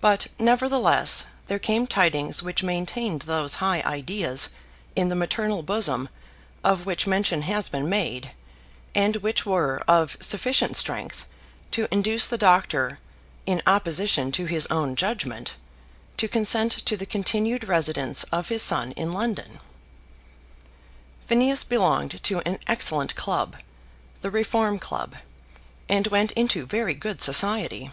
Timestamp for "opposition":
13.64-14.32